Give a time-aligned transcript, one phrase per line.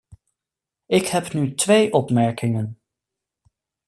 [0.85, 2.77] Ik heb nu twee opmerkingen.